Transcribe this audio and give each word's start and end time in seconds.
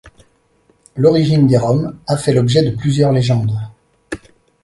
L'origine 0.95 1.45
des 1.45 1.59
Roms 1.59 1.95
a 2.07 2.17
fait 2.17 2.33
l'objet 2.33 2.63
de 2.63 2.75
plusieurs 2.75 3.11
légendes. 3.11 3.55